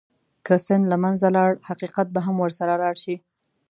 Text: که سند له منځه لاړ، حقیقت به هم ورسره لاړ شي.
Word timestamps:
که 0.45 0.53
سند 0.65 0.85
له 0.91 0.97
منځه 1.03 1.27
لاړ، 1.37 1.51
حقیقت 1.69 2.07
به 2.13 2.19
هم 2.25 2.35
ورسره 2.39 2.73
لاړ 2.81 2.95
شي. 3.03 3.15